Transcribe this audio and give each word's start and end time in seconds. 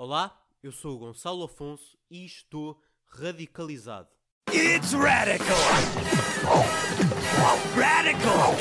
Olá, 0.00 0.40
eu 0.62 0.70
sou 0.70 0.94
o 0.94 0.98
Gonçalo 1.00 1.42
Afonso 1.42 1.98
e 2.08 2.24
estou 2.24 2.80
radicalizado. 3.04 4.08
It's 4.48 4.92
radical. 4.92 5.56
Radical. 7.74 8.52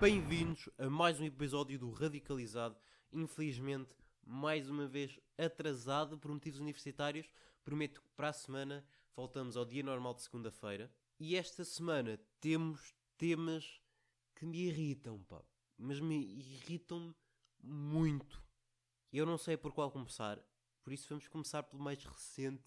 Bem-vindos 0.00 0.68
a 0.76 0.90
mais 0.90 1.20
um 1.20 1.24
episódio 1.24 1.78
do 1.78 1.92
Radicalizado. 1.92 2.76
Infelizmente, 3.12 3.94
mais 4.26 4.68
uma 4.68 4.88
vez 4.88 5.16
atrasado 5.38 6.18
por 6.18 6.32
motivos 6.32 6.58
universitários. 6.58 7.30
Prometo 7.62 8.02
que 8.02 8.10
para 8.16 8.30
a 8.30 8.32
semana 8.32 8.84
voltamos 9.14 9.56
ao 9.56 9.64
dia 9.64 9.84
normal 9.84 10.14
de 10.14 10.22
segunda-feira. 10.22 10.92
E 11.16 11.36
esta 11.36 11.64
semana 11.64 12.18
temos 12.40 12.92
temas 13.16 13.80
que 14.34 14.44
me 14.44 14.66
irritam, 14.66 15.22
pá. 15.28 15.40
Mas 15.78 15.98
me 16.00 16.16
irritam 16.16 17.14
muito. 17.62 18.42
Eu 19.12 19.26
não 19.26 19.36
sei 19.36 19.56
por 19.56 19.72
qual 19.72 19.90
começar, 19.90 20.38
por 20.82 20.92
isso 20.92 21.08
vamos 21.08 21.26
começar 21.28 21.62
pelo 21.62 21.82
mais 21.82 22.04
recente, 22.04 22.64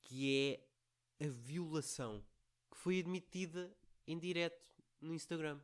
que 0.00 0.60
é 1.18 1.26
a 1.26 1.28
violação, 1.28 2.24
que 2.70 2.76
foi 2.76 3.00
admitida 3.00 3.74
em 4.06 4.18
direto 4.18 4.62
no 5.00 5.14
Instagram. 5.14 5.60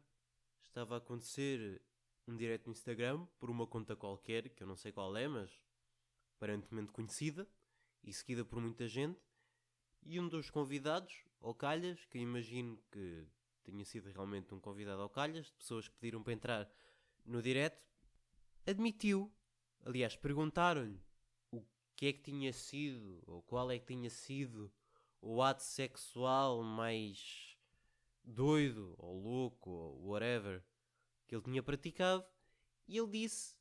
Estava 0.63 0.95
a 0.95 0.99
acontecer 0.99 1.83
um 2.27 2.37
direto 2.37 2.67
no 2.67 2.73
Instagram 2.73 3.27
por 3.39 3.51
uma 3.51 3.67
conta 3.67 3.97
qualquer, 3.97 4.49
que 4.51 4.63
eu 4.63 4.67
não 4.67 4.77
sei 4.77 4.93
qual 4.93 5.17
é, 5.17 5.27
mas 5.27 5.51
aparentemente 6.37 6.93
conhecida 6.93 7.49
e 8.05 8.13
seguida 8.13 8.45
por 8.45 8.61
muita 8.61 8.87
gente. 8.87 9.21
E 10.03 10.21
um 10.21 10.29
dos 10.29 10.51
convidados, 10.51 11.25
ao 11.41 11.55
Calhas, 11.55 12.05
que 12.07 12.19
eu 12.19 12.23
imagino 12.23 12.79
que 12.91 13.27
tenha 13.65 13.85
sido 13.85 14.11
realmente 14.11 14.55
um 14.55 14.61
convidado 14.61 15.03
ao 15.03 15.11
Calhas, 15.11 15.47
de 15.47 15.53
pessoas 15.55 15.89
que 15.89 15.97
pediram 15.97 16.23
para 16.23 16.33
entrar 16.33 16.73
no 17.25 17.43
direto, 17.43 17.88
admitiu. 18.69 19.33
Aliás, 19.85 20.17
perguntaram-lhe 20.17 21.01
o 21.51 21.65
que 21.97 22.07
é 22.07 22.13
que 22.13 22.23
tinha 22.23 22.53
sido, 22.53 23.23
ou 23.27 23.43
qual 23.43 23.71
é 23.71 23.79
que 23.79 23.87
tinha 23.87 24.11
sido 24.11 24.73
o 25.21 25.43
ato 25.43 25.63
sexual 25.63 26.63
mais 26.63 27.57
doido, 28.23 28.95
ou 28.99 29.21
louco, 29.21 29.71
ou 29.71 30.09
whatever, 30.09 30.63
que 31.27 31.35
ele 31.35 31.43
tinha 31.43 31.63
praticado, 31.63 32.25
e 32.87 32.99
ele 32.99 33.09
disse 33.09 33.57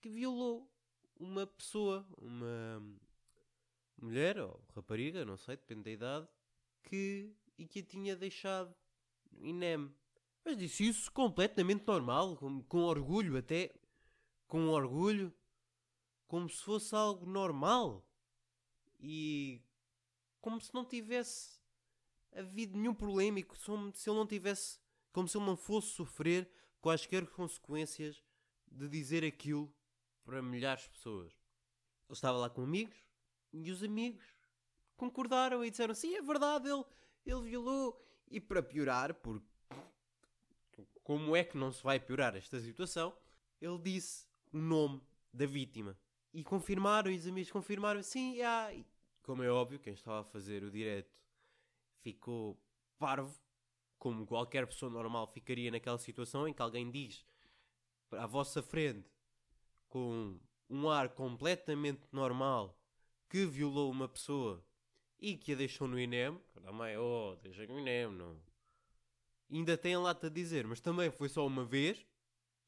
que 0.00 0.08
violou 0.08 0.70
uma 1.18 1.46
pessoa, 1.46 2.06
uma 2.18 2.82
mulher 3.96 4.38
ou 4.40 4.64
rapariga, 4.74 5.24
não 5.24 5.36
sei, 5.36 5.56
depende 5.56 5.82
da 5.82 5.90
idade, 5.90 6.28
que 6.82 7.34
e 7.58 7.66
que 7.66 7.80
a 7.80 7.82
tinha 7.82 8.16
deixado 8.16 8.74
INEM. 9.38 9.94
Mas 10.42 10.56
disse 10.56 10.88
isso 10.88 11.12
completamente 11.12 11.86
normal, 11.86 12.36
com, 12.36 12.62
com 12.62 12.78
orgulho 12.78 13.36
até, 13.36 13.70
com 14.50 14.68
orgulho, 14.68 15.32
como 16.26 16.50
se 16.50 16.62
fosse 16.62 16.94
algo 16.94 17.24
normal. 17.24 18.04
E 18.98 19.62
como 20.40 20.60
se 20.60 20.74
não 20.74 20.84
tivesse 20.84 21.58
havido 22.34 22.76
nenhum 22.76 22.92
problema 22.92 23.38
e 23.38 23.44
como 23.44 23.94
se 23.94 24.10
ele 24.10 24.18
não 24.18 24.26
tivesse, 24.26 24.78
como 25.12 25.28
se 25.28 25.38
ele 25.38 25.46
não 25.46 25.56
fosse 25.56 25.88
sofrer 25.92 26.50
quaisquer 26.80 27.26
consequências 27.28 28.22
de 28.66 28.88
dizer 28.88 29.24
aquilo 29.24 29.72
para 30.24 30.42
milhares 30.42 30.82
de 30.82 30.90
pessoas. 30.90 31.32
Ele 31.32 32.12
estava 32.12 32.36
lá 32.36 32.50
com 32.50 32.62
amigos 32.62 32.98
e 33.52 33.70
os 33.70 33.82
amigos 33.84 34.24
concordaram 34.96 35.64
e 35.64 35.70
disseram 35.70 35.94
sim, 35.94 36.16
é 36.16 36.22
verdade, 36.22 36.68
ele, 36.68 36.84
ele 37.24 37.42
violou. 37.42 38.04
E 38.28 38.40
para 38.40 38.62
piorar, 38.62 39.14
porque 39.14 39.46
como 41.04 41.36
é 41.36 41.44
que 41.44 41.56
não 41.56 41.72
se 41.72 41.82
vai 41.82 42.00
piorar 42.00 42.36
esta 42.36 42.60
situação, 42.60 43.16
ele 43.60 43.78
disse 43.78 44.29
o 44.52 44.58
nome 44.58 45.00
da 45.32 45.46
vítima. 45.46 45.96
E 46.32 46.44
confirmaram, 46.44 47.10
e 47.10 47.16
os 47.16 47.26
amigos 47.26 47.50
confirmaram, 47.50 48.02
sim, 48.02 48.40
ah, 48.42 48.72
e, 48.72 48.86
como 49.22 49.42
é 49.42 49.50
óbvio, 49.50 49.78
quem 49.78 49.92
estava 49.92 50.20
a 50.20 50.24
fazer 50.24 50.62
o 50.62 50.70
direto 50.70 51.10
ficou 52.02 52.60
parvo, 52.98 53.38
como 53.98 54.26
qualquer 54.26 54.66
pessoa 54.66 54.90
normal 54.90 55.26
ficaria 55.26 55.70
naquela 55.70 55.98
situação 55.98 56.48
em 56.48 56.54
que 56.54 56.62
alguém 56.62 56.90
diz 56.90 57.24
à 58.12 58.26
vossa 58.26 58.62
frente, 58.62 59.08
com 59.88 60.38
um 60.68 60.88
ar 60.88 61.10
completamente 61.10 62.02
normal, 62.12 62.78
que 63.28 63.44
violou 63.44 63.90
uma 63.90 64.08
pessoa 64.08 64.64
e 65.18 65.36
que 65.36 65.52
a 65.52 65.56
deixou 65.56 65.86
no 65.86 65.98
INEM. 65.98 66.40
Não 66.62 66.84
é, 66.84 66.98
oh, 66.98 67.36
deixa 67.42 67.66
no 67.66 67.78
INEM, 67.78 68.12
não. 68.12 68.40
Ainda 69.50 69.76
tem 69.76 69.94
a 69.94 70.00
lata 70.00 70.30
de 70.30 70.40
dizer, 70.40 70.66
mas 70.66 70.80
também 70.80 71.10
foi 71.10 71.28
só 71.28 71.46
uma 71.46 71.64
vez 71.64 72.06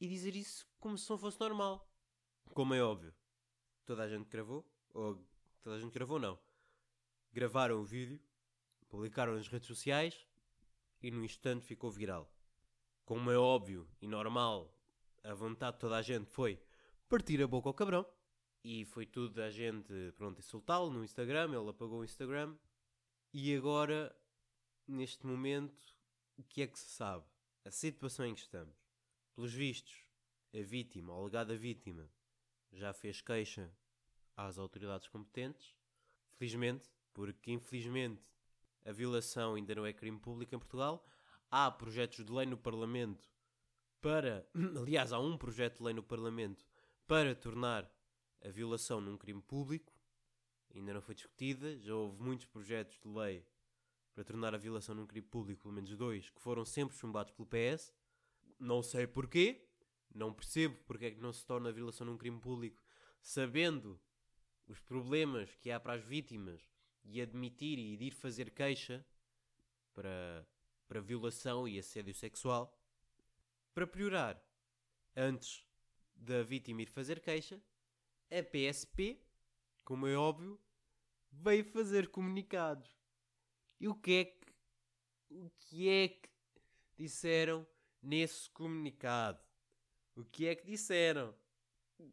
e 0.02 0.08
dizer 0.08 0.34
isso 0.34 0.66
como 0.80 0.98
se 0.98 1.08
não 1.08 1.16
fosse 1.16 1.38
normal. 1.38 1.88
Como 2.52 2.74
é 2.74 2.82
óbvio. 2.82 3.14
Toda 3.84 4.02
a 4.02 4.08
gente 4.08 4.28
gravou, 4.28 4.68
ou 4.92 5.24
toda 5.62 5.76
a 5.76 5.78
gente 5.78 5.92
gravou, 5.92 6.18
não. 6.18 6.36
Gravaram 7.32 7.80
o 7.80 7.84
vídeo, 7.84 8.20
publicaram 8.88 9.36
nas 9.36 9.46
redes 9.46 9.68
sociais 9.68 10.26
e 11.00 11.08
no 11.12 11.24
instante 11.24 11.64
ficou 11.64 11.88
viral. 11.88 12.28
Como 13.04 13.30
é 13.30 13.38
óbvio 13.38 13.88
e 14.00 14.08
normal, 14.08 14.76
a 15.22 15.34
vontade 15.34 15.76
de 15.76 15.80
toda 15.82 15.96
a 15.96 16.02
gente 16.02 16.28
foi 16.28 16.60
partir 17.08 17.40
a 17.40 17.46
boca 17.46 17.68
ao 17.68 17.74
cabrão. 17.74 18.04
E 18.64 18.84
foi 18.84 19.06
tudo 19.06 19.40
a 19.40 19.50
gente, 19.50 20.12
pronto, 20.16 20.40
insultá-lo 20.40 20.90
no 20.90 21.04
Instagram, 21.04 21.44
ele 21.56 21.70
apagou 21.70 22.00
o 22.00 22.04
Instagram. 22.04 22.56
E 23.32 23.54
agora, 23.54 24.12
neste 24.84 25.24
momento, 25.24 25.80
o 26.36 26.42
que 26.42 26.62
é 26.62 26.66
que 26.66 26.76
se 26.76 26.90
sabe? 26.90 27.24
A 27.64 27.70
situação 27.70 28.26
em 28.26 28.34
que 28.34 28.40
estamos. 28.40 28.81
Pelos 29.34 29.52
vistos, 29.52 30.04
a 30.54 30.62
vítima, 30.62 31.12
ou 31.14 31.22
alegada 31.22 31.56
vítima, 31.56 32.08
já 32.72 32.92
fez 32.92 33.20
queixa 33.20 33.70
às 34.36 34.58
autoridades 34.58 35.08
competentes. 35.08 35.74
Felizmente, 36.32 36.90
porque 37.12 37.52
infelizmente 37.52 38.22
a 38.84 38.92
violação 38.92 39.54
ainda 39.54 39.74
não 39.74 39.86
é 39.86 39.92
crime 39.92 40.18
público 40.18 40.54
em 40.54 40.58
Portugal. 40.58 41.06
Há 41.50 41.70
projetos 41.70 42.24
de 42.24 42.32
lei 42.32 42.46
no 42.46 42.56
Parlamento 42.56 43.28
para. 44.00 44.46
Aliás, 44.80 45.12
há 45.12 45.18
um 45.18 45.36
projeto 45.36 45.78
de 45.78 45.84
lei 45.84 45.94
no 45.94 46.02
Parlamento 46.02 46.66
para 47.06 47.34
tornar 47.34 47.90
a 48.44 48.48
violação 48.48 49.00
num 49.00 49.16
crime 49.16 49.42
público. 49.42 49.92
Ainda 50.74 50.94
não 50.94 51.02
foi 51.02 51.14
discutida. 51.14 51.78
Já 51.78 51.94
houve 51.94 52.20
muitos 52.22 52.46
projetos 52.46 52.98
de 52.98 53.08
lei 53.08 53.46
para 54.14 54.24
tornar 54.24 54.54
a 54.54 54.58
violação 54.58 54.94
num 54.94 55.06
crime 55.06 55.26
público, 55.26 55.62
pelo 55.62 55.74
menos 55.74 55.94
dois, 55.96 56.28
que 56.30 56.40
foram 56.40 56.64
sempre 56.64 56.96
chumbados 56.96 57.32
pelo 57.32 57.46
PS. 57.46 57.92
Não 58.58 58.82
sei 58.82 59.06
porquê. 59.06 59.66
Não 60.14 60.32
percebo 60.32 60.76
porque 60.86 61.06
é 61.06 61.10
que 61.10 61.20
não 61.20 61.32
se 61.32 61.44
torna 61.46 61.70
a 61.70 61.72
violação 61.72 62.06
num 62.06 62.18
crime 62.18 62.38
público, 62.38 62.82
sabendo 63.22 63.98
os 64.66 64.78
problemas 64.80 65.54
que 65.56 65.70
há 65.70 65.80
para 65.80 65.94
as 65.94 66.04
vítimas 66.04 66.60
e 67.04 67.20
admitir 67.20 67.78
e 67.78 67.94
ir 67.94 68.12
fazer 68.12 68.50
queixa 68.50 69.04
para, 69.94 70.46
para 70.86 71.00
violação 71.00 71.66
e 71.66 71.78
assédio 71.78 72.14
sexual. 72.14 72.78
Para 73.74 73.86
piorar, 73.86 74.42
antes 75.16 75.64
da 76.14 76.42
vítima 76.42 76.82
ir 76.82 76.90
fazer 76.90 77.20
queixa, 77.20 77.60
a 78.30 78.42
PSP, 78.42 79.20
como 79.84 80.06
é 80.06 80.14
óbvio, 80.14 80.60
veio 81.30 81.64
fazer 81.64 82.08
comunicados. 82.08 82.96
E 83.80 83.88
o 83.88 83.94
que 83.94 84.12
é 84.12 84.24
que, 84.24 84.52
o 85.30 85.50
que, 85.58 85.88
é 85.88 86.08
que 86.08 86.28
disseram 86.96 87.66
nesse 88.02 88.50
comunicado? 88.50 89.40
O 90.16 90.24
que 90.24 90.46
é 90.46 90.54
que 90.54 90.66
disseram? 90.66 91.34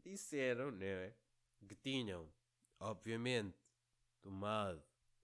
Disseram, 0.04 0.72
não 0.72 0.86
é? 0.86 1.14
Que 1.68 1.76
tinham, 1.76 2.32
obviamente, 2.80 3.58
tomado 4.22 4.82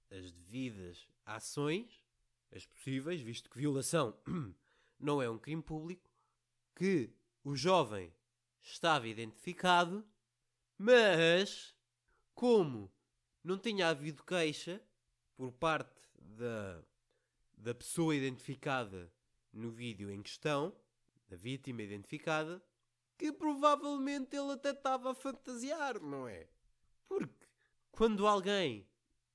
as 0.09 0.31
devidas 0.31 1.07
ações, 1.25 2.03
as 2.51 2.65
possíveis, 2.65 3.21
visto 3.21 3.49
que 3.49 3.57
violação 3.57 4.17
não 4.99 5.21
é 5.21 5.29
um 5.29 5.37
crime 5.37 5.61
público, 5.61 6.09
que 6.75 7.13
o 7.43 7.55
jovem 7.55 8.13
estava 8.61 9.07
identificado, 9.07 10.05
mas 10.77 11.75
como 12.33 12.91
não 13.43 13.57
tinha 13.57 13.87
havido 13.87 14.23
queixa 14.23 14.81
por 15.37 15.51
parte 15.53 16.09
da, 16.17 16.83
da 17.53 17.75
pessoa 17.75 18.15
identificada 18.15 19.11
no 19.55 19.71
vídeo 19.71 20.11
em 20.11 20.21
questão, 20.21 20.75
da 21.27 21.35
vítima 21.35 21.81
identificada, 21.81 22.61
que 23.17 23.31
provavelmente 23.31 24.35
ele 24.35 24.51
até 24.51 24.71
estava 24.71 25.11
a 25.11 25.15
fantasiar, 25.15 25.99
não 26.01 26.27
é? 26.27 26.47
Porque 27.07 27.47
quando 27.91 28.27
alguém 28.27 28.85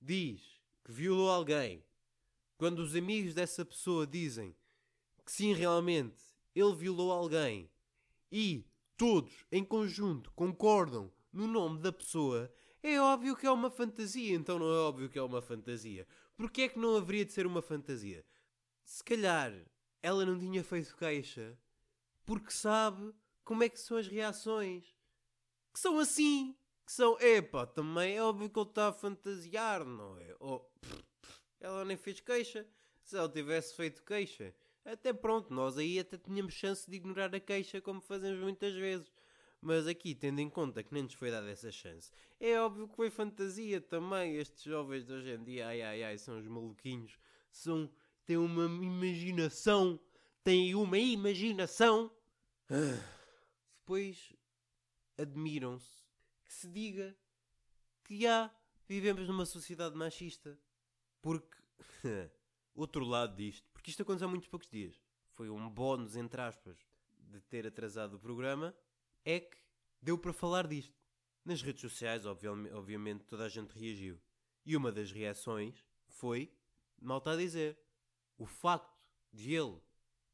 diz 0.00 0.60
que 0.84 0.92
violou 0.92 1.30
alguém, 1.30 1.82
quando 2.58 2.80
os 2.80 2.94
amigos 2.94 3.34
dessa 3.34 3.64
pessoa 3.64 4.06
dizem 4.06 4.54
que 5.24 5.32
sim, 5.32 5.54
realmente 5.54 6.22
ele 6.54 6.74
violou 6.74 7.10
alguém 7.10 7.70
e 8.30 8.66
todos 8.96 9.46
em 9.50 9.64
conjunto 9.64 10.30
concordam 10.32 11.10
no 11.32 11.46
nome 11.46 11.80
da 11.80 11.92
pessoa, 11.92 12.52
é 12.82 13.00
óbvio 13.00 13.36
que 13.36 13.46
é 13.46 13.50
uma 13.50 13.70
fantasia. 13.70 14.34
Então 14.34 14.58
não 14.58 14.70
é 14.70 14.78
óbvio 14.78 15.08
que 15.08 15.18
é 15.18 15.22
uma 15.22 15.40
fantasia. 15.40 16.06
Porquê 16.36 16.62
é 16.62 16.68
que 16.68 16.78
não 16.78 16.96
haveria 16.96 17.24
de 17.24 17.32
ser 17.32 17.46
uma 17.46 17.62
fantasia? 17.62 18.24
Se 18.84 19.02
calhar 19.04 19.52
ela 20.02 20.24
não 20.24 20.38
tinha 20.38 20.62
feito 20.64 20.96
queixa 20.96 21.58
porque 22.24 22.50
sabe 22.50 23.12
como 23.44 23.64
é 23.64 23.68
que 23.68 23.80
são 23.80 23.96
as 23.96 24.06
reações? 24.06 24.84
Que 25.72 25.80
são 25.80 25.98
assim. 25.98 26.54
Que 26.86 26.92
são, 26.92 27.20
epá, 27.20 27.66
também 27.66 28.16
é 28.16 28.22
óbvio 28.22 28.48
que 28.48 28.58
ele 28.58 28.68
está 28.68 28.88
a 28.88 28.92
fantasiar, 28.92 29.84
não 29.84 30.16
é? 30.18 30.36
Oh, 30.38 30.60
pff, 30.60 31.02
pff, 31.20 31.40
ela 31.60 31.84
nem 31.84 31.96
fez 31.96 32.20
queixa. 32.20 32.66
Se 33.02 33.16
ela 33.16 33.28
tivesse 33.28 33.74
feito 33.74 34.04
queixa, 34.04 34.54
até 34.84 35.12
pronto, 35.12 35.52
nós 35.52 35.76
aí 35.76 35.98
até 35.98 36.16
tínhamos 36.16 36.54
chance 36.54 36.88
de 36.88 36.96
ignorar 36.96 37.34
a 37.34 37.40
queixa 37.40 37.80
como 37.80 38.00
fazemos 38.00 38.40
muitas 38.40 38.74
vezes. 38.74 39.10
Mas 39.60 39.86
aqui, 39.86 40.14
tendo 40.14 40.40
em 40.40 40.48
conta 40.48 40.82
que 40.82 40.94
nem 40.94 41.02
nos 41.02 41.14
foi 41.14 41.30
dada 41.30 41.50
essa 41.50 41.70
chance, 41.70 42.10
é 42.38 42.58
óbvio 42.60 42.88
que 42.88 42.96
foi 42.96 43.10
fantasia 43.10 43.80
também. 43.80 44.36
Estes 44.36 44.62
jovens 44.62 45.04
de 45.04 45.12
hoje 45.12 45.30
em 45.34 45.44
dia, 45.44 45.66
ai 45.66 45.82
ai 45.82 46.02
ai, 46.02 46.18
são 46.18 46.38
os 46.38 46.46
maluquinhos, 46.46 47.18
são, 47.52 47.90
têm 48.30 48.36
uma 48.36 48.66
imaginação, 48.66 49.98
têm 50.44 50.72
uma 50.76 50.96
imaginação. 50.96 52.08
Depois 53.80 54.32
admiram-se 55.18 56.04
que 56.46 56.52
se 56.52 56.68
diga 56.68 57.16
que 58.04 58.20
já 58.20 58.54
vivemos 58.86 59.26
numa 59.26 59.44
sociedade 59.44 59.96
machista. 59.96 60.56
Porque, 61.20 61.56
outro 62.72 63.04
lado 63.04 63.34
disto, 63.34 63.68
porque 63.72 63.90
isto 63.90 64.02
aconteceu 64.02 64.28
há 64.28 64.30
muitos 64.30 64.48
poucos 64.48 64.70
dias, 64.70 64.94
foi 65.32 65.50
um 65.50 65.68
bónus, 65.68 66.14
entre 66.14 66.40
aspas, 66.40 66.78
de 67.18 67.40
ter 67.40 67.66
atrasado 67.66 68.14
o 68.14 68.20
programa 68.20 68.72
é 69.24 69.40
que 69.40 69.56
deu 70.00 70.16
para 70.16 70.32
falar 70.32 70.68
disto. 70.68 70.94
Nas 71.44 71.62
redes 71.62 71.80
sociais, 71.80 72.24
obviamente, 72.26 73.24
toda 73.24 73.44
a 73.44 73.48
gente 73.48 73.76
reagiu. 73.76 74.20
E 74.64 74.76
uma 74.76 74.92
das 74.92 75.10
reações 75.10 75.84
foi, 76.06 76.54
mal 77.00 77.18
está 77.18 77.32
a 77.32 77.36
dizer, 77.36 77.76
o 78.40 78.46
facto 78.46 78.98
de 79.30 79.54
ele 79.54 79.76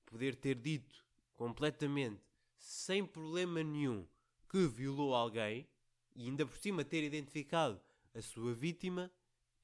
poder 0.06 0.37
ter 0.37 0.55
dito 0.55 1.05
completamente, 1.35 2.23
sem 2.56 3.05
problema 3.05 3.64
nenhum, 3.64 4.06
que 4.49 4.64
violou 4.69 5.12
alguém, 5.12 5.69
e 6.14 6.26
ainda 6.26 6.47
por 6.47 6.56
cima 6.56 6.85
ter 6.85 7.03
identificado 7.03 7.81
a 8.14 8.23
sua 8.23 8.55
vítima, 8.55 9.11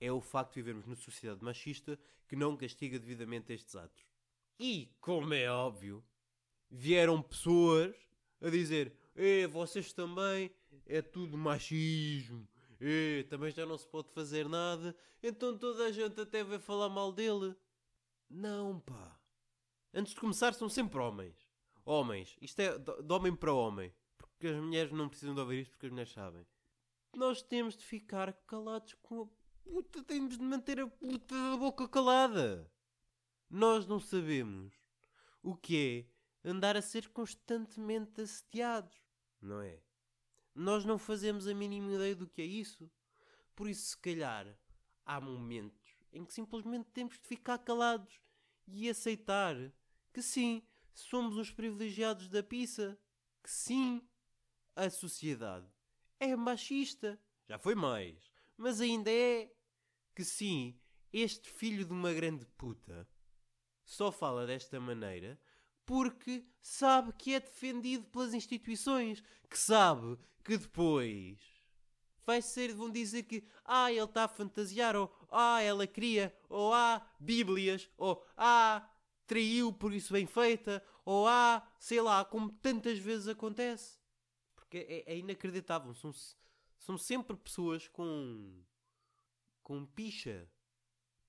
é 0.01 0.11
o 0.11 0.21
facto 0.21 0.55
de 0.55 0.61
vivermos 0.61 0.85
numa 0.85 0.97
sociedade 0.97 1.45
machista 1.45 1.97
que 2.27 2.35
não 2.35 2.57
castiga 2.57 2.99
devidamente 2.99 3.53
estes 3.53 3.77
atos. 3.77 4.05
E, 4.59 4.93
como 5.01 5.33
é 5.33 5.49
óbvio, 5.49 6.05
vieram 6.69 7.23
pessoas 7.23 7.95
a 8.41 8.51
dizer: 8.51 8.93
é, 9.15 9.47
vocês 9.47 9.93
também, 9.93 10.51
é 10.85 11.01
tudo 11.01 11.39
machismo. 11.39 12.49
É, 12.81 13.23
também 13.29 13.53
já 13.53 13.65
não 13.65 13.79
se 13.79 13.87
pode 13.87 14.11
fazer 14.11 14.49
nada. 14.49 14.97
Então 15.23 15.57
toda 15.57 15.85
a 15.85 15.93
gente 15.93 16.21
até 16.21 16.43
vai 16.43 16.59
falar 16.59 16.89
mal 16.89 17.13
dele. 17.13 17.55
Não, 18.33 18.81
pá. 18.81 19.21
Antes 19.93 20.15
de 20.15 20.21
começar, 20.21 20.55
são 20.55 20.69
sempre 20.69 20.99
homens. 20.99 21.37
Homens. 21.85 22.37
Isto 22.41 22.61
é 22.61 22.79
de 22.79 23.13
homem 23.13 23.35
para 23.35 23.53
homem. 23.53 23.95
Porque 24.17 24.47
as 24.49 24.57
mulheres 24.57 24.93
não 24.93 25.09
precisam 25.09 25.35
de 25.35 25.41
ouvir 25.41 25.63
isto 25.63 25.73
porque 25.73 25.87
as 25.87 25.93
mulheres 25.93 26.13
sabem. 26.13 26.47
Nós 27.15 27.43
temos 27.43 27.77
de 27.77 27.85
ficar 27.85 28.33
calados 28.47 28.95
com 29.03 29.23
a 29.23 29.27
puta. 29.63 30.03
Temos 30.03 30.39
de 30.39 30.45
manter 30.45 30.81
a 30.81 30.87
puta 30.87 31.35
da 31.35 31.57
boca 31.57 31.89
calada. 31.89 32.71
Nós 33.51 33.87
não 33.87 34.01
sabemos 34.01 34.75
o 35.43 35.55
que 35.55 36.09
é 36.45 36.49
andar 36.49 36.77
a 36.77 36.83
ser 36.83 37.09
constantemente 37.11 38.21
assediados 38.23 39.03
não 39.43 39.61
é? 39.61 39.83
Nós 40.55 40.85
não 40.85 40.99
fazemos 40.99 41.49
a 41.49 41.55
mínima 41.55 41.93
ideia 41.93 42.15
do 42.15 42.29
que 42.29 42.41
é 42.41 42.45
isso. 42.45 42.91
Por 43.57 43.69
isso, 43.69 43.91
se 43.91 43.99
calhar, 43.99 44.47
há 45.05 45.21
momentos 45.21 45.82
em 46.13 46.25
que 46.25 46.33
simplesmente 46.33 46.91
temos 46.91 47.19
de 47.19 47.27
ficar 47.27 47.59
calados 47.59 48.21
e 48.67 48.89
aceitar 48.89 49.57
que 50.13 50.23
sim, 50.23 50.63
somos 50.93 51.37
os 51.37 51.51
privilegiados 51.51 52.29
da 52.29 52.43
pizza. 52.43 52.99
Que 53.43 53.51
sim, 53.51 54.07
a 54.77 54.89
sociedade 54.89 55.67
é 56.21 56.37
machista. 56.37 57.19
Já 57.49 57.59
foi 57.59 57.75
mais, 57.75 58.31
mas 58.57 58.81
ainda 58.81 59.11
é. 59.11 59.53
Que 60.15 60.25
sim, 60.25 60.79
este 61.13 61.51
filho 61.51 61.85
de 61.85 61.93
uma 61.93 62.13
grande 62.13 62.47
puta 62.57 63.09
só 63.85 64.13
fala 64.13 64.47
desta 64.47 64.79
maneira 64.79 65.41
porque 65.85 66.47
sabe 66.61 67.13
que 67.13 67.35
é 67.35 67.41
defendido 67.41 68.05
pelas 68.07 68.35
instituições, 68.35 69.23
que 69.51 69.59
sabe 69.59 70.17
que 70.45 70.57
depois 70.57 71.39
vai 72.25 72.43
ser, 72.43 72.75
vão 72.75 72.91
dizer 72.91 73.25
que 73.25 73.47
ah, 73.65 73.91
ele 73.91 74.05
está 74.05 74.25
a 74.25 74.29
fantasiar, 74.29 74.97
ou 74.97 75.13
ah, 75.31 75.61
ela 75.61 75.87
queria, 75.87 76.35
ou 76.49 76.73
ah, 76.73 77.07
bíblias, 77.19 77.89
ou 77.97 78.25
ah, 78.37 78.89
traiu 79.27 79.73
por 79.73 79.93
isso 79.93 80.13
bem 80.13 80.27
feita, 80.27 80.83
ou 81.05 81.27
ah, 81.27 81.67
sei 81.79 82.01
lá, 82.01 82.25
como 82.25 82.51
tantas 82.51 82.99
vezes 82.99 83.29
acontece. 83.29 83.99
Porque 84.55 84.79
é, 84.79 85.13
é 85.13 85.19
inacreditável, 85.19 85.95
são, 85.95 86.13
são 86.79 86.97
sempre 86.99 87.37
pessoas 87.37 87.89
com 87.89 88.63
com 89.63 89.87
picha 89.87 90.51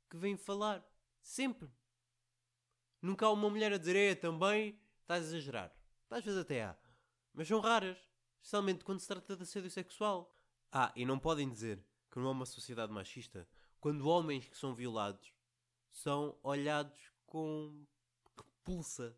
que 0.09 0.17
vêm 0.17 0.35
falar, 0.35 0.83
sempre. 1.21 1.69
Nunca 3.01 3.25
há 3.25 3.31
uma 3.31 3.49
mulher 3.49 3.71
a 3.73 3.77
dizer, 3.77 3.95
é, 3.95 4.15
também 4.15 4.79
estás 5.01 5.23
a 5.23 5.27
exagerar. 5.27 5.75
Às 6.09 6.23
vezes 6.23 6.39
até 6.39 6.63
há. 6.63 6.77
Mas 7.33 7.47
são 7.47 7.59
raras. 7.59 7.97
Especialmente 8.41 8.83
quando 8.83 8.99
se 8.99 9.07
trata 9.07 9.35
de 9.35 9.43
assédio 9.43 9.71
sexual. 9.71 10.33
Ah, 10.75 10.91
e 10.95 11.05
não 11.05 11.19
podem 11.19 11.47
dizer 11.47 11.85
que 12.09 12.17
não 12.17 12.29
é 12.29 12.31
uma 12.31 12.45
sociedade 12.45 12.91
machista 12.91 13.47
quando 13.79 14.07
homens 14.07 14.49
que 14.49 14.57
são 14.57 14.73
violados 14.73 15.31
são 15.91 16.35
olhados 16.41 16.99
com 17.27 17.85
repulsa 18.35 19.15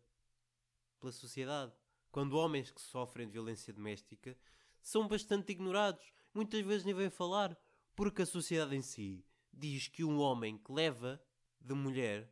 pela 1.00 1.12
sociedade. 1.12 1.72
Quando 2.10 2.36
homens 2.36 2.70
que 2.70 2.80
sofrem 2.80 3.26
de 3.26 3.32
violência 3.32 3.72
doméstica 3.72 4.36
são 4.82 5.08
bastante 5.08 5.52
ignorados. 5.52 6.04
Muitas 6.34 6.60
vezes 6.64 6.84
nem 6.84 6.94
vêm 6.94 7.08
falar. 7.08 7.56
Porque 7.94 8.22
a 8.22 8.26
sociedade 8.26 8.76
em 8.76 8.82
si 8.82 9.24
diz 9.50 9.88
que 9.88 10.04
um 10.04 10.18
homem 10.18 10.58
que 10.58 10.70
leva 10.70 11.18
de 11.58 11.72
mulher 11.72 12.30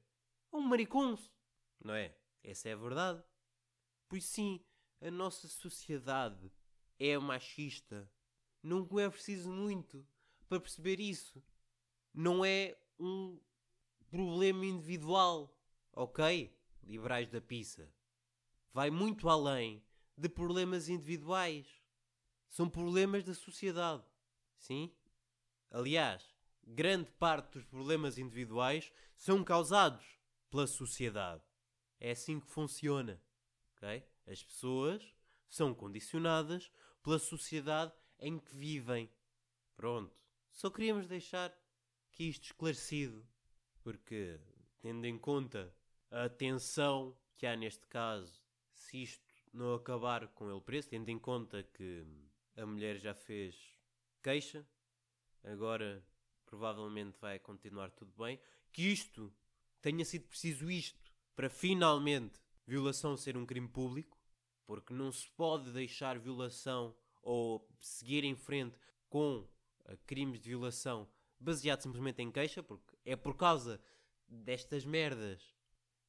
é 0.53 0.57
um 0.57 0.61
mariconso 0.61 1.35
não 1.85 1.95
é? 1.95 2.17
Essa 2.43 2.71
é 2.71 2.73
a 2.73 2.77
verdade. 2.77 3.23
Pois 4.09 4.25
sim, 4.25 4.65
a 5.01 5.11
nossa 5.11 5.47
sociedade 5.47 6.51
é 6.99 7.17
machista. 7.19 8.11
Não 8.65 8.89
é 8.99 9.11
preciso 9.11 9.51
muito 9.53 10.07
para 10.49 10.59
perceber 10.59 10.99
isso. 10.99 11.45
Não 12.15 12.43
é 12.43 12.75
um 12.99 13.39
problema 14.11 14.65
individual, 14.65 15.55
ok? 15.93 16.51
Liberais 16.83 17.29
da 17.29 17.43
pizza. 17.43 17.93
Vai 18.73 18.89
muito 18.89 19.29
além 19.29 19.85
de 20.17 20.31
problemas 20.31 20.89
individuais. 20.89 21.67
São 22.49 22.67
problemas 22.67 23.23
da 23.23 23.35
sociedade. 23.35 24.03
Sim? 24.57 24.91
Aliás, 25.71 26.35
grande 26.67 27.11
parte 27.13 27.59
dos 27.59 27.67
problemas 27.67 28.17
individuais 28.17 28.91
são 29.15 29.45
causados 29.45 30.07
pela 30.51 30.67
sociedade. 30.67 31.43
É 32.01 32.13
assim 32.13 32.41
que 32.41 32.49
funciona. 32.49 33.23
Okay? 33.77 34.03
As 34.27 34.43
pessoas 34.43 35.15
são 35.51 35.75
condicionadas 35.75 36.73
pela 37.03 37.19
sociedade 37.19 37.93
em 38.25 38.39
que 38.39 38.57
vivem. 38.57 39.11
Pronto. 39.77 40.17
Só 40.51 40.71
queríamos 40.71 41.07
deixar 41.07 41.55
que 42.11 42.25
isto 42.25 42.45
esclarecido. 42.45 43.25
Porque, 43.83 44.41
tendo 44.81 45.05
em 45.05 45.19
conta 45.19 45.75
a 46.11 46.29
tensão 46.29 47.15
que 47.35 47.47
há 47.47 47.55
neste 47.55 47.87
caso, 47.87 48.43
se 48.73 49.03
isto 49.03 49.35
não 49.53 49.75
acabar 49.75 50.27
com 50.29 50.51
ele 50.51 50.61
preso, 50.61 50.89
tendo 50.89 51.11
em 51.11 51.19
conta 51.19 51.63
que 51.63 52.07
a 52.57 52.65
mulher 52.65 52.97
já 52.99 53.15
fez 53.15 53.79
queixa, 54.23 54.67
agora 55.43 56.03
provavelmente 56.47 57.19
vai 57.21 57.39
continuar 57.39 57.91
tudo 57.91 58.15
bem, 58.17 58.41
que 58.73 58.83
isto 58.83 59.35
tenha 59.83 60.05
sido 60.05 60.27
preciso 60.27 60.71
isto 60.71 61.13
para 61.37 61.51
finalmente 61.51 62.41
violação 62.67 63.17
ser 63.17 63.37
um 63.37 63.45
crime 63.45 63.69
público, 63.69 64.19
porque 64.65 64.95
não 64.95 65.13
se 65.13 65.29
pode 65.31 65.73
deixar 65.73 66.19
violação 66.19 66.97
ou 67.25 67.67
seguir 67.81 68.23
em 68.23 68.37
frente 68.37 68.79
com 69.09 69.39
uh, 69.39 69.97
crimes 70.07 70.41
de 70.41 70.51
violação 70.51 71.09
baseado 71.41 71.81
simplesmente 71.81 72.23
em 72.23 72.31
queixa, 72.31 72.63
porque 72.63 72.97
é 73.05 73.17
por 73.17 73.37
causa 73.37 73.81
destas 74.29 74.85
merdas 74.85 75.55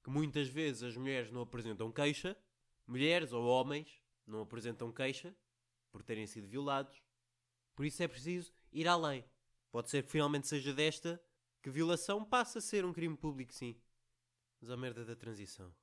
que 0.03 0.10
muitas 0.10 0.48
vezes 0.48 0.84
as 0.84 0.95
mulheres 0.95 1.31
não 1.31 1.41
apresentam 1.41 1.91
queixa, 1.91 2.38
mulheres 2.86 3.34
ou 3.34 3.43
homens 3.43 4.01
não 4.25 4.41
apresentam 4.41 4.91
queixa 4.91 5.36
por 5.91 6.03
terem 6.03 6.27
sido 6.27 6.48
violados, 6.48 7.01
por 7.75 7.86
isso 7.86 8.03
é 8.03 8.07
preciso 8.07 8.53
ir 8.72 8.88
além. 8.88 9.25
Pode 9.72 9.89
ser 9.89 10.03
que 10.03 10.12
finalmente 10.12 10.48
seja 10.48 10.74
desta 10.74 11.22
que 11.62 11.69
violação 11.69 12.24
passa 12.24 12.60
a 12.60 12.62
ser 12.62 12.86
um 12.86 12.93
crime 12.93 13.17
público, 13.17 13.53
sim. 13.53 13.75
Mas 14.62 14.69
a 14.69 14.77
merda 14.77 15.03
da 15.03 15.15
transição. 15.15 15.74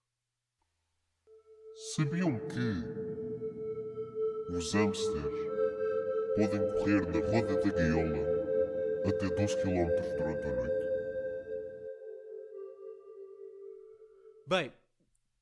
Sabiam 1.94 2.38
que 2.48 3.11
os 4.54 4.72
hamsters 4.74 5.24
podem 6.36 6.60
correr 6.72 7.06
na 7.06 7.26
roda 7.26 7.56
da 7.60 7.70
gaiola 7.70 8.32
até 9.06 9.28
12 9.28 9.56
km 9.62 9.88
durante 10.18 10.46
a 10.46 10.56
noite? 10.56 10.82
Bem, 14.46 14.72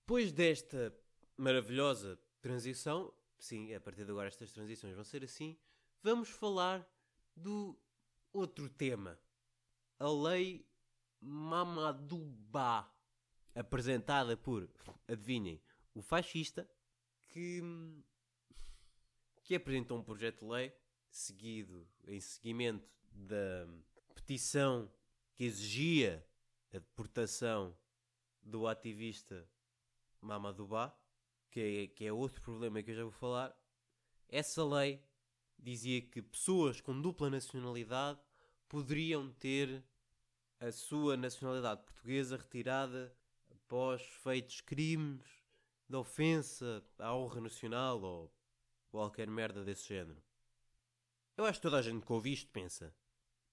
depois 0.00 0.32
desta 0.32 0.94
maravilhosa 1.36 2.18
transição, 2.40 3.12
sim, 3.38 3.74
a 3.74 3.80
partir 3.80 4.04
de 4.04 4.10
agora 4.12 4.28
estas 4.28 4.52
transições 4.52 4.94
vão 4.94 5.04
ser 5.04 5.24
assim, 5.24 5.58
vamos 6.02 6.28
falar 6.28 6.88
do 7.34 7.76
outro 8.32 8.68
tema. 8.68 9.18
A 9.98 10.08
lei 10.08 10.64
Mamadouba, 11.20 12.88
apresentada 13.54 14.36
por, 14.36 14.70
adivinhem, 15.08 15.60
o 15.94 16.00
fascista, 16.00 16.68
que, 17.28 17.60
que 19.50 19.56
apresentou 19.56 19.98
um 19.98 20.02
projeto 20.04 20.44
de 20.44 20.52
lei 20.52 20.72
seguido 21.10 21.84
em 22.06 22.20
seguimento 22.20 22.88
da 23.10 23.66
petição 24.14 24.88
que 25.34 25.42
exigia 25.42 26.24
a 26.72 26.78
deportação 26.78 27.76
do 28.40 28.68
ativista 28.68 29.44
Mamadouba, 30.20 30.96
que 31.50 31.60
é, 31.60 31.86
que 31.88 32.04
é 32.06 32.12
outro 32.12 32.40
problema 32.40 32.80
que 32.80 32.92
eu 32.92 32.94
já 32.94 33.02
vou 33.02 33.10
falar. 33.10 33.52
Essa 34.28 34.64
lei 34.64 35.02
dizia 35.58 36.00
que 36.00 36.22
pessoas 36.22 36.80
com 36.80 37.02
dupla 37.02 37.28
nacionalidade 37.28 38.20
poderiam 38.68 39.32
ter 39.32 39.82
a 40.60 40.70
sua 40.70 41.16
nacionalidade 41.16 41.82
portuguesa 41.82 42.36
retirada 42.36 43.12
após 43.50 44.00
feitos 44.22 44.60
crimes 44.60 45.26
de 45.88 45.96
ofensa 45.96 46.84
à 47.00 47.12
honra 47.16 47.40
nacional 47.40 48.00
ou 48.00 48.32
qualquer 48.90 49.28
merda 49.28 49.64
desse 49.64 49.88
género. 49.88 50.22
Eu 51.36 51.44
acho 51.44 51.58
que 51.58 51.62
toda 51.62 51.78
a 51.78 51.82
gente 51.82 52.04
que 52.04 52.12
ouve 52.12 52.32
isto 52.32 52.50
pensa: 52.50 52.94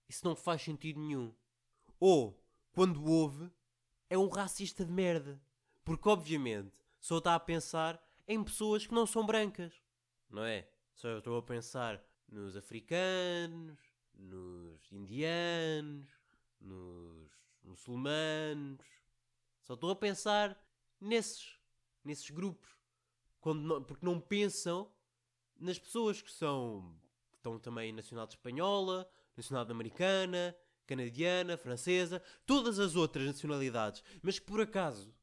isso 0.10 0.26
não 0.26 0.36
faz 0.36 0.62
sentido 0.62 1.00
nenhum. 1.00 1.34
Ou, 2.00 2.44
quando 2.72 3.06
ouve, 3.06 3.50
é 4.10 4.18
um 4.18 4.28
racista 4.28 4.86
de 4.86 4.92
merda. 4.92 5.42
Porque, 5.84 6.10
obviamente, 6.10 6.74
só 7.00 7.20
está 7.20 7.34
a 7.36 7.40
pensar 7.40 8.02
em 8.28 8.44
pessoas 8.44 8.86
que 8.86 8.94
não 8.94 9.08
são 9.08 9.26
brancas. 9.26 9.74
Não 10.30 10.44
é? 10.44 10.70
Só 10.94 11.18
estou 11.18 11.38
a 11.38 11.42
pensar 11.42 12.04
nos 12.28 12.58
africanos, 12.58 13.80
nos 14.14 14.92
indianos, 14.92 16.10
nos 16.60 17.32
muçulmanos. 17.64 18.86
Só 19.64 19.76
estou 19.76 19.92
a 19.92 19.96
pensar 19.96 20.62
nesses, 21.00 21.58
nesses 22.04 22.30
grupos. 22.30 22.70
Não- 23.46 23.82
porque 23.82 24.06
não 24.06 24.20
pensam 24.20 24.92
nas 25.60 25.80
pessoas 25.80 26.22
que 26.22 26.32
são 26.32 26.96
que 27.32 27.38
estão 27.38 27.60
também 27.60 27.92
nacionalidade 27.92 28.38
espanhola, 28.38 29.10
nacionalidade 29.36 29.72
americana, 29.72 30.56
canadiana, 30.88 31.58
francesa, 31.58 32.22
todas 32.46 32.80
as 32.80 32.96
outras 32.96 33.26
nacionalidades, 33.26 34.04
mas 34.22 34.40
que 34.40 34.46
por 34.46 34.62
acaso 34.62 35.14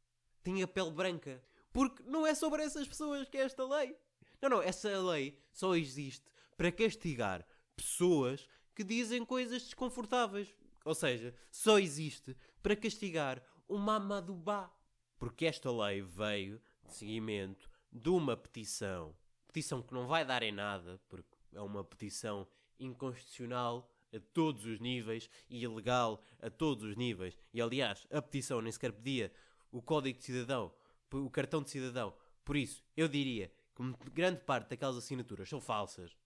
têm 0.42 0.62
a 0.62 0.68
pele 0.68 0.90
branca. 0.90 1.42
Porque 1.72 2.02
não 2.04 2.24
é 2.24 2.34
sobre 2.34 2.62
essas 2.62 2.86
pessoas 2.86 3.28
que 3.28 3.36
é 3.36 3.40
esta 3.40 3.64
lei. 3.64 3.96
Não, 4.40 4.48
não, 4.48 4.62
essa 4.62 4.96
lei 5.00 5.36
só 5.52 5.74
existe 5.74 6.30
para 6.56 6.70
castigar 6.70 7.44
pessoas 7.74 8.46
que 8.74 8.84
dizem 8.84 9.24
coisas 9.24 9.62
desconfortáveis. 9.62 10.54
Ou 10.84 10.94
seja, 10.94 11.34
só 11.50 11.78
existe 11.78 12.36
para 12.62 12.76
castigar 12.76 13.42
o 13.66 13.78
Mamadouba. 13.78 14.70
Porque 15.18 15.46
esta 15.46 15.72
lei 15.72 16.02
veio 16.02 16.60
de 16.84 16.94
seguimento 16.94 17.70
de 17.90 18.10
uma 18.10 18.36
petição. 18.36 19.16
Petição 19.54 19.80
que 19.80 19.94
não 19.94 20.08
vai 20.08 20.24
dar 20.24 20.42
em 20.42 20.50
nada, 20.50 21.00
porque 21.08 21.30
é 21.52 21.60
uma 21.60 21.84
petição 21.84 22.44
inconstitucional 22.76 23.88
a 24.12 24.18
todos 24.18 24.64
os 24.64 24.80
níveis 24.80 25.30
e 25.48 25.62
ilegal 25.62 26.20
a 26.40 26.50
todos 26.50 26.82
os 26.82 26.96
níveis. 26.96 27.38
E 27.52 27.62
aliás, 27.62 28.04
a 28.10 28.20
petição 28.20 28.60
nem 28.60 28.72
sequer 28.72 28.90
pedia 28.90 29.32
o 29.70 29.80
código 29.80 30.18
de 30.18 30.24
cidadão, 30.24 30.74
o 31.12 31.30
cartão 31.30 31.62
de 31.62 31.70
cidadão. 31.70 32.12
Por 32.44 32.56
isso, 32.56 32.82
eu 32.96 33.06
diria 33.06 33.48
que 33.76 34.10
grande 34.10 34.40
parte 34.40 34.70
daquelas 34.70 34.96
assinaturas 34.96 35.48
são 35.48 35.60
falsas. 35.60 36.16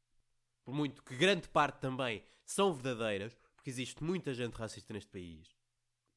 Por 0.64 0.72
muito 0.72 1.02
que 1.02 1.14
grande 1.14 1.50
parte 1.50 1.80
também 1.80 2.24
são 2.46 2.72
verdadeiras, 2.72 3.36
porque 3.54 3.68
existe 3.68 4.02
muita 4.02 4.32
gente 4.32 4.54
racista 4.54 4.94
neste 4.94 5.10
país. 5.10 5.54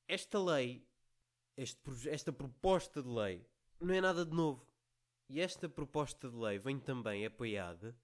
Esta 0.08 0.42
lei, 0.42 0.88
este 1.58 1.78
esta 2.08 2.32
proposta 2.32 3.04
de 3.04 3.10
lei, 3.10 3.46
não 3.82 3.94
é 3.94 4.00
nada 4.00 4.26
de 4.26 4.34
novo. 4.34 4.71
E 5.34 5.40
esta 5.40 5.70
proposta 5.70 6.30
de 6.30 6.36
lei 6.36 6.60
vem 6.60 6.78
também 6.78 7.26
apoiada, 7.26 7.98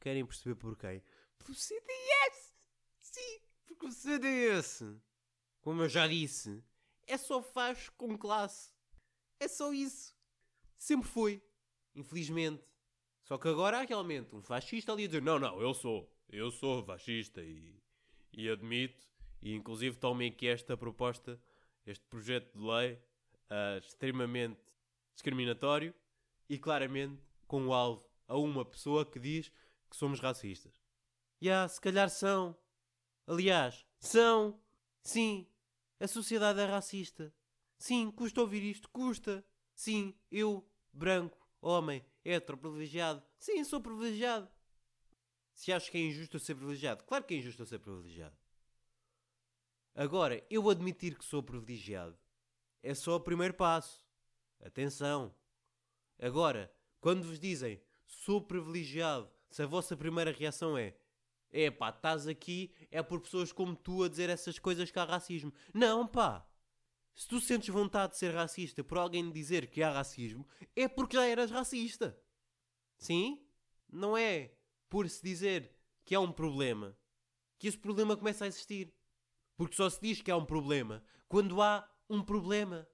querem 0.00 0.26
perceber 0.26 0.56
por? 0.56 0.76
Pelo 0.76 1.54
CDS! 1.54 2.56
Sim, 3.00 3.40
porque 3.64 3.86
o 3.86 3.92
CDS, 3.92 4.82
como 5.60 5.82
eu 5.82 5.88
já 5.88 6.08
disse, 6.08 6.60
é 7.06 7.16
só 7.16 7.40
faz 7.40 7.88
com 7.90 8.18
classe. 8.18 8.74
É 9.38 9.46
só 9.46 9.72
isso. 9.72 10.12
Sempre 10.76 11.08
foi. 11.08 11.40
Infelizmente. 11.94 12.64
Só 13.22 13.38
que 13.38 13.46
agora 13.46 13.78
há 13.78 13.84
realmente 13.84 14.34
um 14.34 14.42
fascista 14.42 14.90
ali 14.90 15.04
a 15.04 15.06
dizer: 15.06 15.22
Não, 15.22 15.38
não, 15.38 15.60
eu 15.62 15.72
sou. 15.72 16.12
Eu 16.28 16.50
sou 16.50 16.84
fascista 16.84 17.40
e, 17.44 17.80
e 18.32 18.50
admito. 18.50 19.06
E 19.40 19.54
inclusive 19.54 19.96
tomem 19.98 20.32
aqui 20.32 20.48
esta 20.48 20.76
proposta, 20.76 21.40
este 21.86 22.04
projeto 22.06 22.58
de 22.58 22.64
lei 22.66 22.98
ah, 23.48 23.78
extremamente 23.78 24.60
discriminatório 25.14 25.94
e 26.48 26.58
claramente 26.58 27.22
com 27.46 27.66
o 27.66 27.72
alvo 27.72 28.08
a 28.26 28.36
uma 28.36 28.64
pessoa 28.64 29.04
que 29.04 29.18
diz 29.18 29.50
que 29.90 29.96
somos 29.96 30.20
racistas. 30.20 30.82
E 31.40 31.50
ah, 31.50 31.66
se 31.68 31.80
calhar 31.80 32.08
são. 32.08 32.56
Aliás, 33.26 33.84
são. 33.98 34.60
Sim, 35.02 35.46
a 35.98 36.06
sociedade 36.06 36.60
é 36.60 36.64
racista. 36.64 37.34
Sim, 37.78 38.10
custa 38.10 38.40
ouvir 38.40 38.62
isto, 38.62 38.88
custa. 38.88 39.44
Sim, 39.74 40.14
eu, 40.30 40.64
branco, 40.92 41.38
homem, 41.60 42.04
hetero, 42.24 42.56
privilegiado. 42.56 43.22
Sim, 43.38 43.64
sou 43.64 43.80
privilegiado. 43.80 44.48
Se 45.52 45.72
acho 45.72 45.90
que 45.90 45.98
é 45.98 46.00
injusto 46.00 46.36
eu 46.36 46.40
ser 46.40 46.54
privilegiado, 46.54 47.04
claro 47.04 47.24
que 47.24 47.34
é 47.34 47.38
injusto 47.38 47.62
eu 47.62 47.66
ser 47.66 47.78
privilegiado. 47.78 48.36
Agora, 49.94 50.42
eu 50.48 50.70
admitir 50.70 51.18
que 51.18 51.24
sou 51.24 51.42
privilegiado 51.42 52.16
é 52.82 52.94
só 52.94 53.16
o 53.16 53.20
primeiro 53.20 53.54
passo. 53.54 54.04
Atenção. 54.64 55.34
Agora, 56.22 56.72
quando 57.00 57.24
vos 57.24 57.40
dizem 57.40 57.82
sou 58.06 58.40
privilegiado, 58.40 59.28
se 59.50 59.60
a 59.60 59.66
vossa 59.66 59.96
primeira 59.96 60.30
reação 60.30 60.78
é 60.78 60.96
é 61.50 61.70
pá, 61.70 61.90
estás 61.90 62.26
aqui 62.26 62.72
é 62.90 63.02
por 63.02 63.20
pessoas 63.20 63.52
como 63.52 63.76
tu 63.76 64.04
a 64.04 64.08
dizer 64.08 64.30
essas 64.30 64.58
coisas 64.58 64.90
que 64.90 64.98
há 64.98 65.04
racismo. 65.04 65.52
Não, 65.74 66.06
pá. 66.06 66.48
Se 67.14 67.28
tu 67.28 67.40
sentes 67.40 67.68
vontade 67.68 68.12
de 68.12 68.18
ser 68.18 68.32
racista 68.32 68.82
por 68.82 68.96
alguém 68.96 69.30
dizer 69.30 69.66
que 69.66 69.82
há 69.82 69.90
racismo, 69.90 70.46
é 70.74 70.88
porque 70.88 71.16
já 71.16 71.26
eras 71.26 71.50
racista. 71.50 72.18
Sim? 72.96 73.44
Não 73.90 74.16
é 74.16 74.54
por 74.88 75.10
se 75.10 75.22
dizer 75.22 75.76
que 76.04 76.14
há 76.14 76.20
um 76.20 76.32
problema 76.32 76.96
que 77.58 77.68
esse 77.68 77.76
problema 77.76 78.16
começa 78.16 78.44
a 78.44 78.48
existir. 78.48 78.94
Porque 79.56 79.76
só 79.76 79.90
se 79.90 80.00
diz 80.00 80.22
que 80.22 80.30
há 80.30 80.36
um 80.36 80.46
problema 80.46 81.04
quando 81.28 81.60
há 81.60 81.86
um 82.08 82.22
problema. 82.22 82.88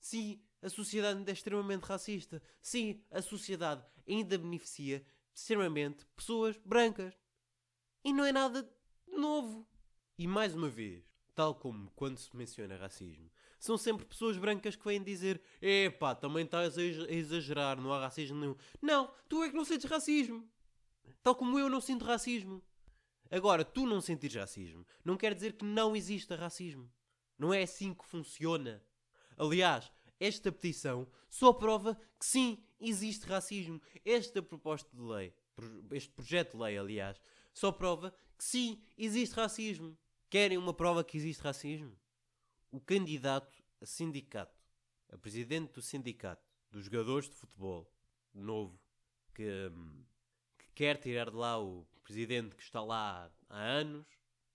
Sim, 0.00 0.42
a 0.62 0.68
sociedade 0.68 1.22
é 1.28 1.32
extremamente 1.32 1.84
racista. 1.84 2.42
Sim, 2.60 3.02
a 3.10 3.22
sociedade 3.22 3.84
ainda 4.06 4.38
beneficia 4.38 5.04
extremamente 5.34 6.04
pessoas 6.16 6.56
brancas. 6.64 7.14
E 8.04 8.12
não 8.12 8.24
é 8.24 8.32
nada 8.32 8.68
novo. 9.06 9.66
E 10.18 10.26
mais 10.26 10.54
uma 10.54 10.68
vez, 10.68 11.04
tal 11.34 11.54
como 11.54 11.90
quando 11.92 12.18
se 12.18 12.34
menciona 12.36 12.76
racismo, 12.76 13.30
são 13.58 13.76
sempre 13.76 14.06
pessoas 14.06 14.36
brancas 14.36 14.76
que 14.76 14.84
vêm 14.84 15.02
dizer: 15.02 15.40
epá, 15.60 16.14
também 16.14 16.44
estás 16.44 16.76
a 16.78 16.82
exagerar, 16.82 17.80
não 17.80 17.92
há 17.92 18.00
racismo 18.00 18.38
nenhum. 18.38 18.56
Não, 18.80 19.12
tu 19.28 19.42
é 19.42 19.50
que 19.50 19.56
não 19.56 19.64
sentes 19.64 19.90
racismo. 19.90 20.48
Tal 21.22 21.34
como 21.34 21.58
eu 21.58 21.68
não 21.68 21.80
sinto 21.80 22.04
racismo. 22.04 22.62
Agora, 23.30 23.64
tu 23.64 23.86
não 23.86 24.00
sentires 24.00 24.34
racismo 24.34 24.84
não 25.04 25.16
quer 25.16 25.34
dizer 25.34 25.52
que 25.52 25.64
não 25.64 25.94
exista 25.94 26.34
racismo. 26.34 26.90
Não 27.38 27.54
é 27.54 27.62
assim 27.62 27.94
que 27.94 28.04
funciona. 28.04 28.82
Aliás, 29.36 29.90
esta 30.20 30.52
petição 30.52 31.08
só 31.28 31.52
prova 31.52 31.94
que 32.18 32.26
sim, 32.26 32.62
existe 32.78 33.26
racismo. 33.26 33.80
Esta 34.04 34.42
proposta 34.42 34.94
de 34.94 35.02
lei, 35.02 35.34
este 35.92 36.10
projeto 36.10 36.56
de 36.56 36.62
lei, 36.62 36.78
aliás, 36.78 37.20
só 37.52 37.72
prova 37.72 38.14
que 38.36 38.44
sim, 38.44 38.80
existe 38.96 39.34
racismo. 39.34 39.96
Querem 40.28 40.58
uma 40.58 40.74
prova 40.74 41.02
que 41.02 41.16
existe 41.16 41.40
racismo? 41.40 41.98
O 42.70 42.80
candidato 42.80 43.60
a 43.80 43.86
sindicato, 43.86 44.62
a 45.10 45.16
presidente 45.16 45.72
do 45.72 45.82
sindicato 45.82 46.46
dos 46.70 46.84
jogadores 46.84 47.28
de 47.28 47.34
futebol, 47.34 47.90
novo, 48.32 48.78
que, 49.34 49.70
hum, 49.72 50.04
que 50.56 50.68
quer 50.74 50.98
tirar 50.98 51.30
de 51.30 51.36
lá 51.36 51.58
o 51.58 51.86
presidente 52.04 52.54
que 52.54 52.62
está 52.62 52.82
lá 52.82 53.32
há 53.48 53.58
anos, 53.58 54.06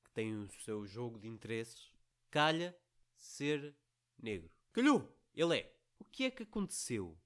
que 0.03 0.11
tem 0.11 0.33
o 0.35 0.47
seu 0.63 0.85
jogo 0.85 1.19
de 1.19 1.27
interesses, 1.27 1.91
calha 2.29 2.77
ser 3.15 3.75
negro. 4.17 4.49
Calhou! 4.71 5.14
Ele 5.35 5.57
é. 5.59 5.75
O 5.99 6.05
que 6.05 6.23
é 6.25 6.31
que 6.31 6.43
aconteceu 6.43 7.17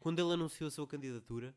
quando 0.00 0.18
ele 0.18 0.32
anunciou 0.32 0.68
a 0.68 0.70
sua 0.70 0.86
candidatura? 0.86 1.56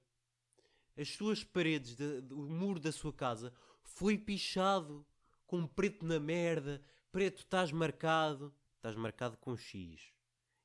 As 0.97 1.09
suas 1.09 1.43
paredes, 1.43 1.95
de- 1.95 2.21
de- 2.21 2.33
o 2.33 2.37
muro 2.49 2.79
da 2.79 2.91
sua 2.91 3.13
casa 3.13 3.53
foi 3.83 4.17
pichado 4.17 5.05
com 5.45 5.65
preto 5.67 6.05
na 6.05 6.19
merda. 6.19 6.81
Preto, 7.11 7.39
estás 7.39 7.71
marcado. 7.71 8.53
Estás 8.75 8.95
marcado 8.95 9.37
com 9.37 9.55
X. 9.55 10.11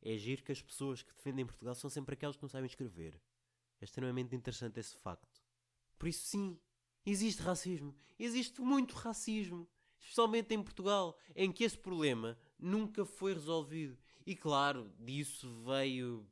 É 0.01 0.17
giro 0.17 0.43
que 0.43 0.53
as 0.53 0.61
pessoas 0.63 1.03
que 1.03 1.13
defendem 1.15 1.47
Portugal 1.47 1.75
são 1.75 1.89
sempre 1.89 2.15
aquelas 2.15 2.37
que 2.37 2.43
não 2.43 2.49
sabem 2.49 2.67
escrever. 2.67 3.21
É 3.81 3.85
extremamente 3.85 4.35
interessante 4.35 4.79
esse 4.81 4.97
facto. 4.97 5.41
Por 5.99 6.09
isso, 6.09 6.27
sim, 6.27 6.59
existe 7.07 7.43
racismo. 7.43 7.95
Existe 8.19 8.61
muito 8.61 8.95
racismo. 8.95 9.69
Especialmente 10.01 10.53
em 10.53 10.63
Portugal, 10.63 11.17
em 11.37 11.53
que 11.53 11.63
esse 11.63 11.79
problema 11.79 12.37
nunca 12.59 13.05
foi 13.05 13.35
resolvido. 13.35 13.97
E 14.27 14.37
claro, 14.37 14.91
disso 14.99 15.63
veio. 15.65 16.27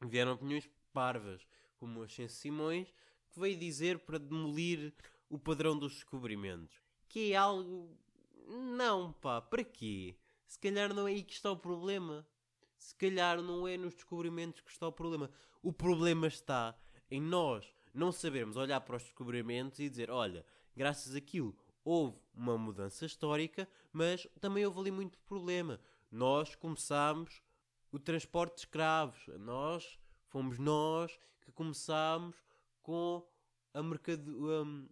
vieram 0.00 0.32
opiniões 0.32 0.68
parvas, 0.92 1.46
como 1.76 2.02
Ascenso 2.02 2.36
Simões, 2.36 2.92
que 3.30 3.40
veio 3.40 3.58
dizer 3.58 3.98
para 4.00 4.18
demolir 4.18 4.94
o 5.28 5.38
padrão 5.38 5.78
dos 5.78 5.94
descobrimentos. 5.94 6.80
Que 7.08 7.32
é 7.32 7.36
algo. 7.36 7.96
Não, 8.46 9.12
pá, 9.12 9.40
para 9.40 9.64
quê? 9.64 10.16
Se 10.46 10.58
calhar 10.58 10.94
não 10.94 11.06
é 11.06 11.12
aí 11.12 11.22
que 11.22 11.34
está 11.34 11.50
o 11.50 11.56
problema. 11.56 12.26
Se 12.76 12.94
calhar 12.94 13.42
não 13.42 13.66
é 13.66 13.76
nos 13.76 13.94
descobrimentos 13.94 14.60
que 14.60 14.70
está 14.70 14.86
o 14.86 14.92
problema. 14.92 15.30
O 15.62 15.72
problema 15.72 16.28
está 16.28 16.78
em 17.10 17.20
nós 17.20 17.74
não 17.92 18.12
sabermos 18.12 18.56
olhar 18.56 18.80
para 18.80 18.96
os 18.96 19.02
descobrimentos 19.02 19.80
e 19.80 19.88
dizer: 19.88 20.10
olha, 20.10 20.46
graças 20.76 21.14
àquilo 21.14 21.56
houve 21.84 22.18
uma 22.34 22.58
mudança 22.58 23.06
histórica, 23.06 23.66
mas 23.90 24.28
também 24.40 24.64
houve 24.66 24.80
ali 24.80 24.90
muito 24.90 25.18
problema. 25.20 25.80
Nós 26.10 26.54
começámos 26.54 27.42
o 27.92 27.98
transporte 27.98 28.54
de 28.54 28.60
escravos. 28.60 29.20
Nós 29.38 29.98
fomos 30.28 30.58
nós 30.58 31.18
que 31.42 31.52
começámos 31.52 32.36
com 32.82 33.26
a, 33.74 33.82
mercado, 33.82 34.22
um, 34.28 34.88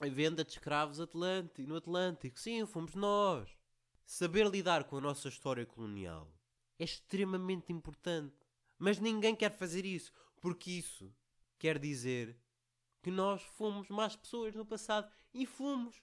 a 0.00 0.08
venda 0.08 0.44
de 0.44 0.52
escravos 0.52 1.00
Atlântico, 1.00 1.68
no 1.68 1.76
Atlântico. 1.76 2.38
Sim, 2.38 2.64
fomos 2.64 2.94
nós. 2.94 3.50
Saber 4.04 4.46
lidar 4.46 4.84
com 4.84 4.98
a 4.98 5.00
nossa 5.00 5.28
história 5.28 5.66
colonial 5.66 6.32
é 6.78 6.84
extremamente 6.84 7.72
importante. 7.72 8.36
Mas 8.78 8.98
ninguém 8.98 9.34
quer 9.34 9.50
fazer 9.50 9.84
isso, 9.84 10.12
porque 10.40 10.70
isso 10.70 11.14
quer 11.58 11.78
dizer 11.78 12.36
que 13.00 13.10
nós 13.10 13.42
fomos 13.42 13.88
más 13.88 14.14
pessoas 14.14 14.54
no 14.54 14.66
passado 14.66 15.10
e 15.34 15.44
fomos. 15.44 16.02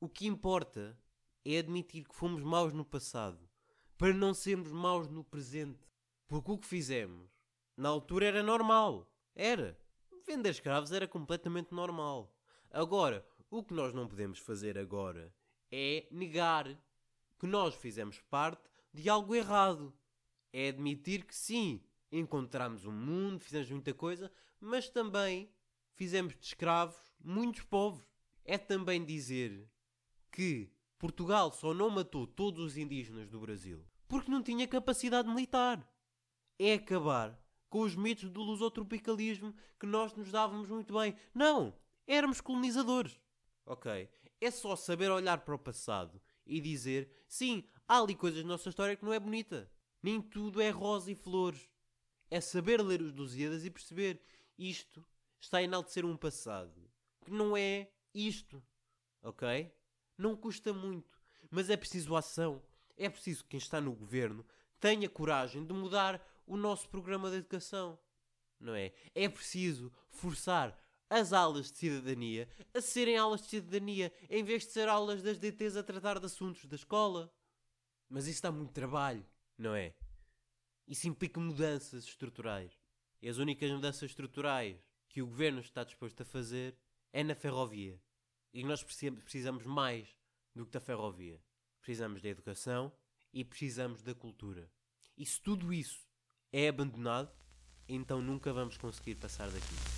O 0.00 0.08
que 0.08 0.26
importa 0.26 0.98
é 1.44 1.58
admitir 1.58 2.06
que 2.06 2.14
fomos 2.14 2.42
maus 2.42 2.72
no 2.72 2.84
passado 2.84 3.51
para 4.02 4.12
não 4.12 4.34
sermos 4.34 4.72
maus 4.72 5.06
no 5.06 5.22
presente. 5.22 5.88
Porque 6.26 6.50
o 6.50 6.58
que 6.58 6.66
fizemos 6.66 7.30
na 7.76 7.88
altura 7.88 8.26
era 8.26 8.42
normal. 8.42 9.08
Era. 9.32 9.78
Vender 10.26 10.50
escravos 10.50 10.90
era 10.90 11.06
completamente 11.06 11.72
normal. 11.72 12.36
Agora, 12.72 13.24
o 13.48 13.62
que 13.62 13.72
nós 13.72 13.94
não 13.94 14.08
podemos 14.08 14.40
fazer 14.40 14.76
agora 14.76 15.32
é 15.70 16.08
negar 16.10 16.66
que 17.38 17.46
nós 17.46 17.76
fizemos 17.76 18.20
parte 18.22 18.68
de 18.92 19.08
algo 19.08 19.36
errado. 19.36 19.94
É 20.52 20.70
admitir 20.70 21.24
que 21.24 21.36
sim, 21.36 21.80
encontramos 22.10 22.84
um 22.84 22.90
mundo, 22.90 23.38
fizemos 23.38 23.70
muita 23.70 23.94
coisa, 23.94 24.32
mas 24.58 24.88
também 24.88 25.48
fizemos 25.94 26.34
de 26.34 26.44
escravos 26.44 26.98
muitos 27.22 27.62
povos. 27.62 28.04
É 28.44 28.58
também 28.58 29.04
dizer 29.04 29.64
que 30.32 30.72
Portugal 30.98 31.52
só 31.52 31.72
não 31.72 31.88
matou 31.88 32.26
todos 32.26 32.64
os 32.64 32.76
indígenas 32.76 33.30
do 33.30 33.38
Brasil 33.38 33.86
porque 34.12 34.30
não 34.30 34.42
tinha 34.42 34.68
capacidade 34.68 35.26
militar. 35.26 35.82
É 36.58 36.74
acabar 36.74 37.42
com 37.70 37.80
os 37.80 37.96
mitos 37.96 38.28
do 38.28 38.42
lusotropicalismo 38.42 39.54
que 39.80 39.86
nós 39.86 40.12
nos 40.12 40.30
dávamos 40.30 40.68
muito 40.68 40.92
bem. 40.92 41.16
Não! 41.34 41.74
Éramos 42.06 42.38
colonizadores. 42.38 43.18
Ok? 43.64 44.10
É 44.38 44.50
só 44.50 44.76
saber 44.76 45.10
olhar 45.10 45.38
para 45.38 45.54
o 45.54 45.58
passado 45.58 46.20
e 46.44 46.60
dizer: 46.60 47.10
sim, 47.26 47.64
há 47.88 48.00
ali 48.00 48.14
coisas 48.14 48.42
na 48.42 48.50
nossa 48.50 48.68
história 48.68 48.94
que 48.94 49.04
não 49.04 49.14
é 49.14 49.18
bonita. 49.18 49.72
Nem 50.02 50.20
tudo 50.20 50.60
é 50.60 50.68
rosa 50.68 51.10
e 51.10 51.14
flores. 51.14 51.66
É 52.30 52.38
saber 52.38 52.82
ler 52.82 53.00
os 53.00 53.14
Lusíadas 53.14 53.64
e 53.64 53.70
perceber 53.70 54.20
isto 54.58 55.02
está 55.40 55.56
a 55.56 55.62
enaltecer 55.62 56.04
um 56.04 56.18
passado 56.18 56.86
que 57.24 57.30
não 57.30 57.56
é 57.56 57.90
isto. 58.12 58.62
Ok? 59.22 59.74
Não 60.18 60.36
custa 60.36 60.70
muito, 60.74 61.18
mas 61.50 61.70
é 61.70 61.78
preciso 61.78 62.14
ação. 62.14 62.62
É 62.96 63.08
preciso 63.08 63.42
que 63.44 63.50
quem 63.50 63.58
está 63.58 63.80
no 63.80 63.92
governo 63.92 64.44
tenha 64.80 65.08
coragem 65.08 65.64
de 65.64 65.72
mudar 65.72 66.20
o 66.46 66.56
nosso 66.56 66.88
programa 66.88 67.30
de 67.30 67.36
educação. 67.36 67.98
Não 68.58 68.74
é? 68.74 68.92
É 69.14 69.28
preciso 69.28 69.92
forçar 70.08 70.78
as 71.08 71.32
aulas 71.32 71.70
de 71.70 71.78
cidadania 71.78 72.48
a 72.72 72.80
serem 72.80 73.18
aulas 73.18 73.42
de 73.42 73.48
cidadania 73.48 74.12
em 74.30 74.42
vez 74.42 74.64
de 74.64 74.72
ser 74.72 74.88
aulas 74.88 75.22
das 75.22 75.38
DTs 75.38 75.76
a 75.76 75.82
tratar 75.82 76.18
de 76.18 76.26
assuntos 76.26 76.64
da 76.64 76.76
escola. 76.76 77.32
Mas 78.08 78.26
isso 78.26 78.42
dá 78.42 78.50
muito 78.50 78.72
trabalho, 78.72 79.26
não 79.58 79.74
é? 79.74 79.94
Isso 80.86 81.08
implica 81.08 81.38
mudanças 81.38 82.04
estruturais. 82.04 82.72
E 83.20 83.28
as 83.28 83.38
únicas 83.38 83.70
mudanças 83.70 84.10
estruturais 84.10 84.82
que 85.08 85.22
o 85.22 85.26
governo 85.26 85.60
está 85.60 85.84
disposto 85.84 86.22
a 86.22 86.24
fazer 86.24 86.76
é 87.12 87.22
na 87.22 87.34
ferrovia. 87.34 88.00
E 88.52 88.64
nós 88.64 88.82
precisamos 88.82 89.64
mais 89.64 90.16
do 90.54 90.66
que 90.66 90.72
da 90.72 90.80
ferrovia. 90.80 91.40
Precisamos 91.82 92.22
da 92.22 92.28
educação 92.28 92.90
e 93.32 93.44
precisamos 93.44 94.02
da 94.02 94.14
cultura. 94.14 94.70
E 95.18 95.26
se 95.26 95.40
tudo 95.40 95.72
isso 95.72 96.06
é 96.50 96.68
abandonado, 96.68 97.30
então 97.86 98.22
nunca 98.22 98.52
vamos 98.52 98.78
conseguir 98.78 99.16
passar 99.16 99.50
daqui. 99.50 99.91